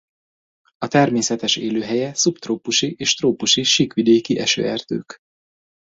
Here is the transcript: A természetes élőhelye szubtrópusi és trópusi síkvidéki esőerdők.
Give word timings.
A 0.77 0.87
természetes 0.87 1.55
élőhelye 1.55 2.13
szubtrópusi 2.13 2.95
és 2.97 3.15
trópusi 3.15 3.63
síkvidéki 3.63 4.37
esőerdők. 4.37 5.17